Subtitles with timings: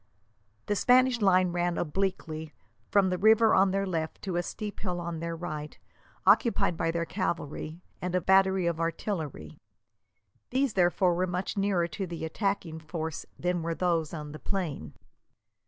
[0.65, 2.55] The Spanish line ran obliquely,
[2.89, 5.77] from the river on their left to a steep hill on their right,
[6.25, 9.59] occupied by their cavalry and a battery of artillery.
[10.49, 14.95] These, therefore, were much nearer to the attacking force than were those on the plain.